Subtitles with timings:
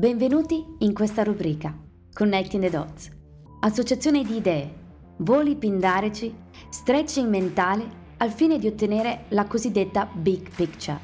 [0.00, 1.76] Benvenuti in questa rubrica
[2.14, 3.10] Connecting the Dots,
[3.60, 4.72] associazione di idee,
[5.18, 6.34] voli pindarici,
[6.70, 7.84] stretching mentale
[8.16, 10.98] al fine di ottenere la cosiddetta big picture.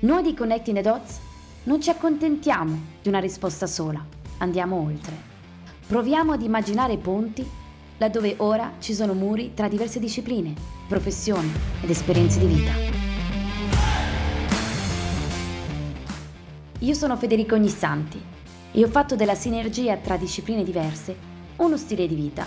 [0.00, 1.20] Noi di Connecting the Dots
[1.64, 4.02] non ci accontentiamo di una risposta sola,
[4.38, 5.12] andiamo oltre.
[5.86, 7.46] Proviamo ad immaginare ponti
[7.98, 10.54] laddove ora ci sono muri tra diverse discipline,
[10.88, 11.52] professioni
[11.82, 12.95] ed esperienze di vita.
[16.86, 18.22] Io sono Federico Ognissanti
[18.70, 21.16] e ho fatto della sinergia tra discipline diverse
[21.56, 22.46] uno stile di vita,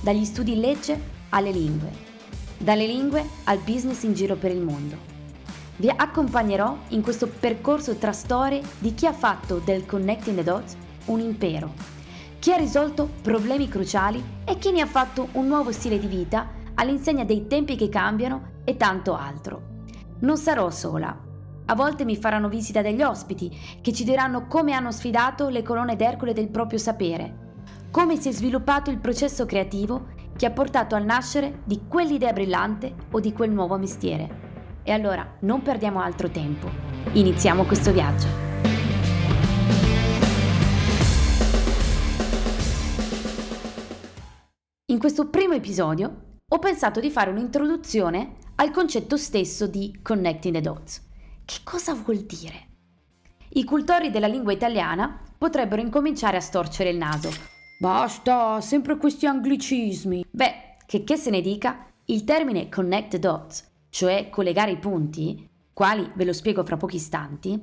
[0.00, 1.92] dagli studi in legge alle lingue,
[2.58, 4.96] dalle lingue al business in giro per il mondo.
[5.76, 10.76] Vi accompagnerò in questo percorso tra storie di chi ha fatto del Connecting the Dots
[11.04, 11.72] un impero,
[12.40, 16.48] chi ha risolto problemi cruciali e chi ne ha fatto un nuovo stile di vita
[16.74, 19.84] all'insegna dei tempi che cambiano e tanto altro.
[20.18, 21.30] Non sarò sola,
[21.66, 25.96] a volte mi faranno visita degli ospiti che ci diranno come hanno sfidato le colonne
[25.96, 27.50] d'Ercole del proprio sapere,
[27.90, 32.94] come si è sviluppato il processo creativo che ha portato al nascere di quell'idea brillante
[33.10, 34.80] o di quel nuovo mestiere.
[34.82, 36.68] E allora non perdiamo altro tempo,
[37.12, 38.50] iniziamo questo viaggio.
[44.86, 50.60] In questo primo episodio ho pensato di fare un'introduzione al concetto stesso di Connecting the
[50.60, 51.10] Dots
[51.44, 52.68] che cosa vuol dire?
[53.50, 57.30] I cultori della lingua italiana potrebbero incominciare a storcere il naso.
[57.78, 60.24] Basta, sempre questi anglicismi.
[60.30, 66.10] Beh, che che se ne dica, il termine connect dots, cioè collegare i punti, quali
[66.14, 67.60] ve lo spiego fra pochi istanti,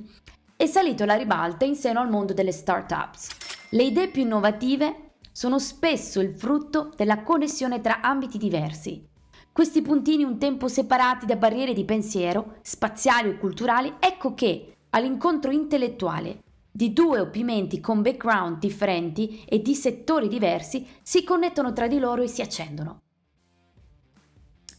[0.55, 3.29] è salito alla ribalta in seno al mondo delle start-ups.
[3.71, 9.07] Le idee più innovative sono spesso il frutto della connessione tra ambiti diversi,
[9.51, 15.51] questi puntini un tempo separati da barriere di pensiero, spaziali o culturali, ecco che all'incontro
[15.51, 21.99] intellettuale di due oppimenti con background differenti e di settori diversi si connettono tra di
[21.99, 23.01] loro e si accendono.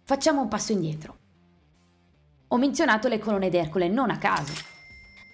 [0.05, 1.19] Facciamo un passo indietro.
[2.49, 4.53] Ho menzionato le colonne d'Ercole non a caso.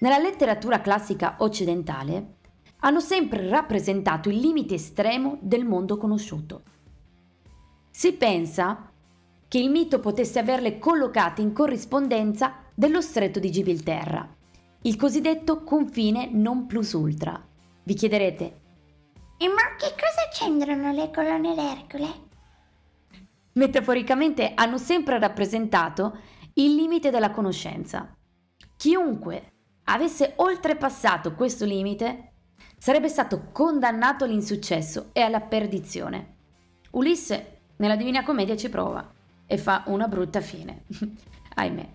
[0.00, 2.34] Nella letteratura classica occidentale
[2.80, 6.62] hanno sempre rappresentato il limite estremo del mondo conosciuto.
[7.90, 8.90] Si pensa
[9.48, 14.28] che il mito potesse averle collocate in corrispondenza dello stretto di Gibilterra,
[14.82, 17.44] il cosiddetto confine non plus ultra.
[17.82, 18.60] Vi chiederete,
[19.38, 22.24] e ma che cosa c'entrano le colonne d'Ercole?
[23.52, 26.18] Metaforicamente hanno sempre rappresentato
[26.54, 28.14] il limite della conoscenza.
[28.76, 29.52] Chiunque
[29.84, 32.32] avesse oltrepassato questo limite
[32.78, 36.34] sarebbe stato condannato all'insuccesso e alla perdizione.
[36.92, 39.14] Ulisse nella Divina Commedia ci prova
[39.46, 40.84] e fa una brutta fine.
[41.54, 41.88] Ahimè.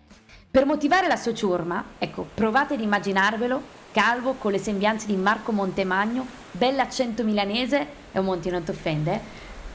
[0.49, 5.51] Per motivare la sua ciurma, ecco, provate ad immaginarvelo calvo con le sembianze di Marco
[5.51, 9.19] Montemagno, bell'accento milanese, e un monti non ti offende,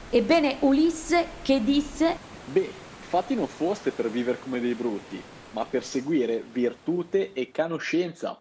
[0.09, 2.17] ebbene Ulisse che disse...
[2.45, 5.21] Beh, fatti non foste per vivere come dei brutti,
[5.51, 8.39] ma per seguire virtute e conoscenza.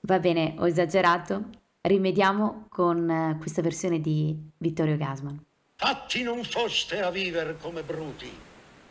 [0.00, 1.44] Va bene, ho esagerato.
[1.80, 5.44] Rimediamo con eh, questa versione di Vittorio Gasman.
[5.76, 8.30] Fatti non foste a vivere come bruti,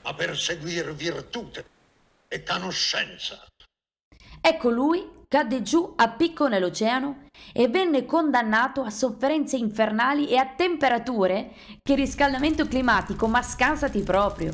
[0.05, 1.65] a perseguire virtute
[2.27, 3.45] e conoscenza.
[4.41, 10.53] Ecco lui cadde giù a picco nell'oceano e venne condannato a sofferenze infernali e a
[10.55, 14.53] temperature che riscaldamento climatico ma scansati proprio.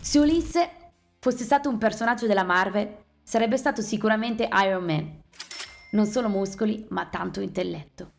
[0.00, 0.70] Se Ulisse
[1.18, 5.20] fosse stato un personaggio della Marvel, sarebbe stato sicuramente Iron Man.
[5.92, 8.12] Non solo muscoli, ma tanto intelletto.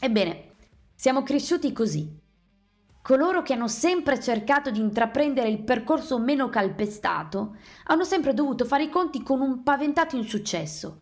[0.00, 0.54] Ebbene,
[0.94, 2.21] siamo cresciuti così,
[3.02, 8.84] Coloro che hanno sempre cercato di intraprendere il percorso meno calpestato hanno sempre dovuto fare
[8.84, 11.00] i conti con un paventato insuccesso.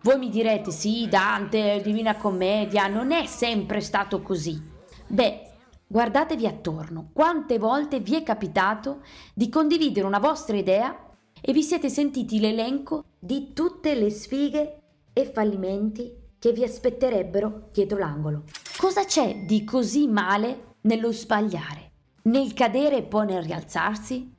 [0.00, 4.58] Voi mi direte, sì, Dante, Divina Commedia, non è sempre stato così.
[5.06, 5.50] Beh,
[5.86, 9.02] guardatevi attorno, quante volte vi è capitato
[9.34, 10.98] di condividere una vostra idea
[11.38, 14.80] e vi siete sentiti l'elenco di tutte le sfighe
[15.12, 18.44] e fallimenti che vi aspetterebbero dietro l'angolo.
[18.78, 21.90] Cosa c'è di così male nello sbagliare,
[22.22, 24.34] nel cadere e poi nel rialzarsi?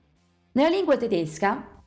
[0.53, 1.81] Nella lingua tedesca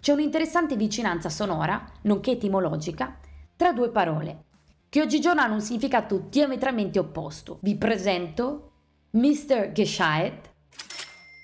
[0.00, 3.18] c'è un'interessante vicinanza sonora, nonché etimologica,
[3.56, 4.44] tra due parole,
[4.88, 7.58] che oggigiorno hanno un significato diametralmente opposto.
[7.62, 8.72] Vi presento
[9.10, 9.72] Mr.
[9.72, 10.52] Gescheit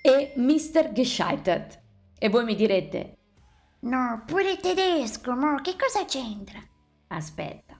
[0.01, 0.91] e Mr.
[0.91, 1.81] Gescheitert.
[2.17, 3.17] E voi mi direte,
[3.79, 6.59] No, pure tedesco, mo, che cosa c'entra?
[7.07, 7.79] Aspetta.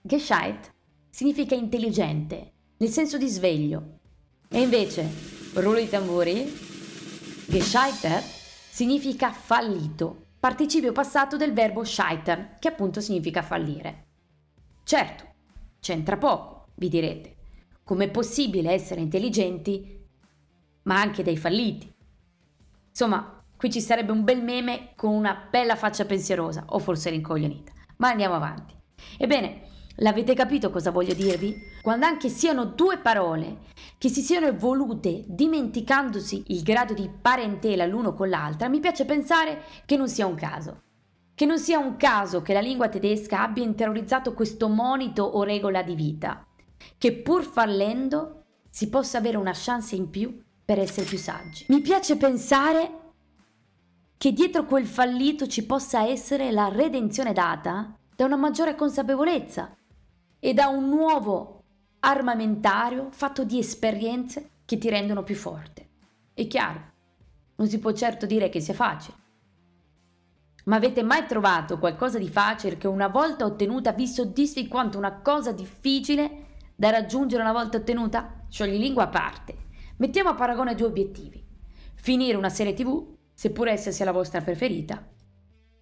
[0.00, 0.72] Gescheit
[1.10, 2.52] significa intelligente,
[2.82, 4.00] nel senso di sveglio.
[4.48, 5.08] E invece,
[5.54, 6.52] rullo i tamburi,
[7.46, 14.06] gescheitert significa fallito, participio passato del verbo scheitern, che appunto significa fallire.
[14.82, 15.24] Certo,
[15.78, 17.36] c'entra poco, vi direte.
[17.84, 20.04] Com'è possibile essere intelligenti,
[20.82, 21.94] ma anche dei falliti?
[22.88, 27.70] Insomma, qui ci sarebbe un bel meme con una bella faccia pensierosa, o forse rincoglionita.
[27.98, 28.74] Ma andiamo avanti.
[29.18, 31.54] Ebbene, l'avete capito cosa voglio dirvi?
[31.82, 38.14] Quando anche siano due parole che si siano evolute dimenticandosi il grado di parentela l'uno
[38.14, 40.82] con l'altra, mi piace pensare che non sia un caso.
[41.34, 45.82] Che non sia un caso che la lingua tedesca abbia interiorizzato questo monito o regola
[45.82, 46.46] di vita,
[46.98, 51.66] che pur fallendo si possa avere una chance in più per essere più saggi.
[51.68, 53.00] Mi piace pensare
[54.16, 59.76] che dietro quel fallito ci possa essere la redenzione data da una maggiore consapevolezza
[60.44, 61.62] e da un nuovo
[62.00, 65.88] armamentario fatto di esperienze che ti rendono più forte.
[66.34, 66.80] È chiaro,
[67.54, 69.16] non si può certo dire che sia facile.
[70.64, 75.20] Ma avete mai trovato qualcosa di facile che una volta ottenuta vi soddisfi quanto una
[75.20, 78.44] cosa difficile da raggiungere una volta ottenuta?
[78.48, 79.56] Scioglilingua a parte.
[79.98, 81.40] Mettiamo a paragone due obiettivi.
[81.94, 85.08] Finire una serie tv, seppure essa sia la vostra preferita,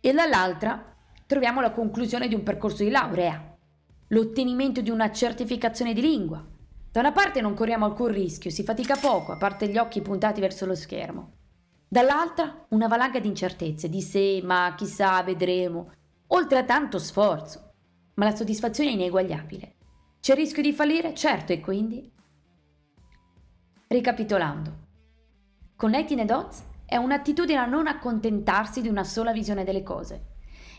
[0.01, 3.50] e dall'altra troviamo la conclusione di un percorso di laurea,
[4.13, 6.45] l'ottenimento di una certificazione di lingua.
[6.91, 10.41] Da una parte non corriamo alcun rischio, si fatica poco, a parte gli occhi puntati
[10.41, 11.35] verso lo schermo.
[11.89, 15.93] Dall'altra una valanga di incertezze, di se, ma chissà, vedremo,
[16.29, 17.73] oltre a tanto sforzo.
[18.15, 19.77] Ma la soddisfazione è ineguagliabile.
[20.21, 21.15] C'è il rischio di fallire?
[21.15, 22.13] Certo, e quindi?
[23.87, 24.79] Ricapitolando.
[25.77, 30.27] Connecting the dots è un'attitudine a non accontentarsi di una sola visione delle cose.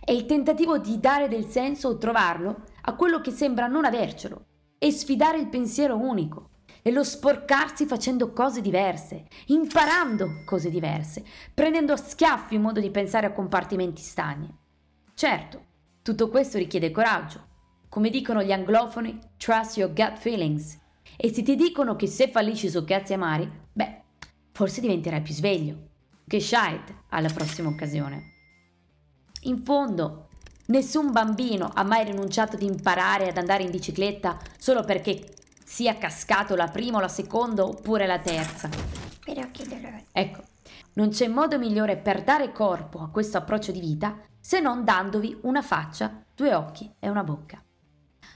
[0.03, 4.45] È il tentativo di dare del senso o trovarlo a quello che sembra non avercelo
[4.77, 6.49] e sfidare il pensiero unico
[6.81, 11.23] e lo sporcarsi facendo cose diverse, imparando cose diverse,
[11.53, 14.51] prendendo a schiaffi un modo di pensare a compartimenti stagni.
[15.13, 15.65] Certo,
[16.01, 17.49] tutto questo richiede coraggio.
[17.89, 20.79] Come dicono gli anglofoni, trust your gut feelings.
[21.17, 24.01] E se ti dicono che se fallisci su cazzi amari, beh,
[24.51, 25.89] forse diventerai più sveglio.
[26.25, 28.29] Che shite alla prossima occasione.
[29.41, 30.29] In fondo,
[30.71, 35.33] Nessun bambino ha mai rinunciato ad imparare ad andare in bicicletta solo perché
[35.65, 38.69] sia cascato la prima o la seconda oppure la terza.
[39.25, 40.06] Però che dolore.
[40.13, 40.44] Ecco,
[40.94, 45.39] non c'è modo migliore per dare corpo a questo approccio di vita se non dandovi
[45.41, 47.62] una faccia, due occhi e una bocca.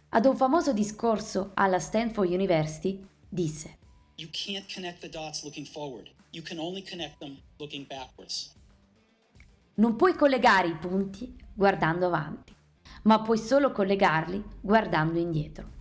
[0.10, 3.78] Ad un famoso discorso alla Stanford University disse
[4.18, 6.12] You can't connect the dots looking forward.
[6.31, 8.54] You can only connect them looking backwards.
[9.77, 12.56] Non puoi collegare i punti guardando avanti,
[13.04, 15.72] ma puoi solo collegarli guardando indietro.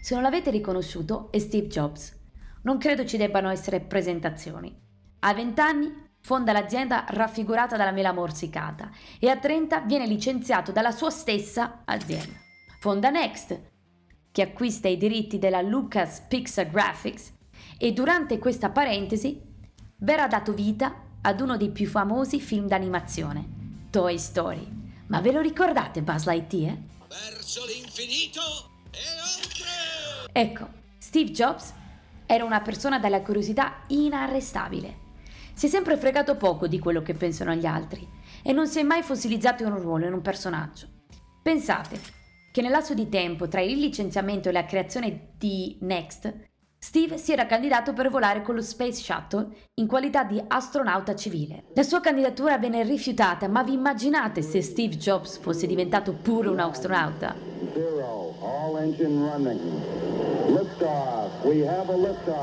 [0.00, 2.16] Se non l'avete riconosciuto, è Steve Jobs.
[2.62, 4.72] Non credo ci debbano essere presentazioni.
[5.20, 10.92] A 20 anni fonda l'azienda raffigurata dalla mela morsicata e a 30 viene licenziato dalla
[10.92, 12.38] sua stessa azienda.
[12.78, 13.60] Fonda Next,
[14.30, 17.32] che acquista i diritti della Lucas Pixar Graphics
[17.78, 19.42] e durante questa parentesi
[19.96, 24.66] verrà dato vita ad uno dei più famosi film d'animazione, Toy Story.
[25.06, 26.76] Ma ve lo ricordate Buzz Lightyear?
[27.08, 28.40] Verso l'infinito
[28.90, 30.30] e oltre!
[30.32, 30.68] Ecco,
[30.98, 31.72] Steve Jobs
[32.26, 35.02] era una persona dalla curiosità inarrestabile.
[35.54, 38.06] Si è sempre fregato poco di quello che pensano gli altri
[38.42, 40.88] e non si è mai fossilizzato in un ruolo, in un personaggio.
[41.42, 41.98] Pensate
[42.52, 46.52] che nel lasso di tempo tra il licenziamento e la creazione di Next
[46.86, 51.64] Steve si era candidato per volare con lo Space Shuttle in qualità di astronauta civile.
[51.72, 56.58] La sua candidatura venne rifiutata, ma vi immaginate se Steve Jobs fosse diventato pure un
[56.58, 57.34] astronauta?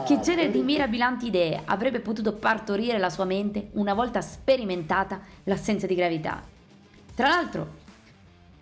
[0.08, 5.86] Che genere di mirabilanti idee avrebbe potuto partorire la sua mente una volta sperimentata l'assenza
[5.86, 6.42] di gravità?
[7.14, 7.68] Tra l'altro,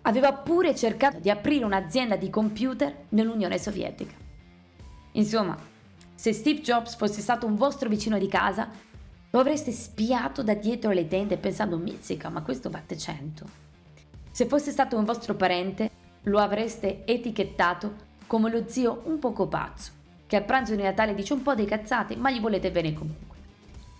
[0.02, 4.12] aveva pure cercato di aprire un'azienda di computer nell'Unione Sovietica.
[5.12, 5.69] Insomma,
[6.20, 8.68] se Steve Jobs fosse stato un vostro vicino di casa,
[9.30, 13.46] lo avreste spiato da dietro le tende pensando mizzica, ma questo batte 100.
[14.30, 15.90] Se fosse stato un vostro parente,
[16.24, 17.94] lo avreste etichettato
[18.26, 19.92] come lo zio un poco pazzo,
[20.26, 23.38] che a pranzo di Natale dice un po' di cazzate, ma gli volete bene comunque.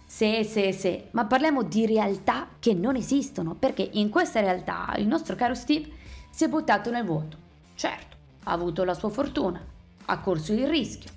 [0.05, 5.07] Se, se, se, ma parliamo di realtà che non esistono, perché in questa realtà il
[5.07, 5.89] nostro caro Steve
[6.29, 7.39] si è buttato nel vuoto.
[7.75, 9.65] Certo, ha avuto la sua fortuna,
[10.05, 11.13] ha corso il rischio,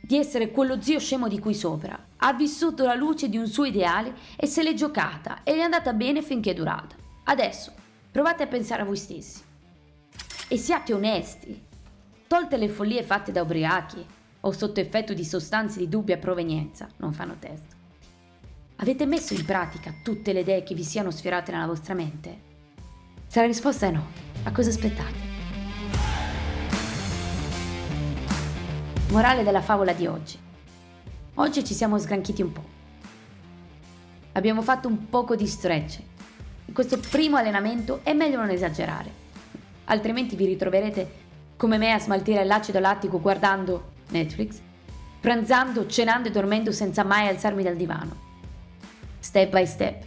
[0.00, 2.06] di essere quello zio scemo di qui sopra.
[2.16, 5.92] Ha vissuto la luce di un suo ideale e se l'è giocata e è andata
[5.92, 6.96] bene finché è durata.
[7.24, 7.72] Adesso
[8.10, 9.40] provate a pensare a voi stessi.
[10.48, 11.68] E siate onesti.
[12.26, 14.04] Tolte le follie fatte da ubriachi
[14.40, 17.76] o sotto effetto di sostanze di dubbia provenienza, non fanno testo.
[18.76, 22.48] Avete messo in pratica tutte le idee che vi siano sfiorate nella vostra mente?
[23.26, 24.06] Se la risposta è no,
[24.44, 25.29] a cosa aspettate?
[29.10, 30.38] Morale della favola di oggi.
[31.34, 32.64] Oggi ci siamo sgranchiti un po'.
[34.32, 35.98] Abbiamo fatto un poco di stretch.
[36.66, 39.10] In questo primo allenamento è meglio non esagerare,
[39.86, 41.10] altrimenti vi ritroverete
[41.56, 44.60] come me a smaltire l'acido lattico guardando Netflix,
[45.20, 48.16] pranzando, cenando e dormendo senza mai alzarmi dal divano.
[49.18, 50.04] Step by step.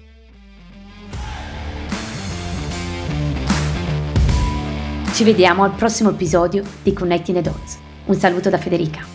[5.12, 7.83] Ci vediamo al prossimo episodio di Connecting the Dots.
[8.06, 9.13] Un saluto da Federica.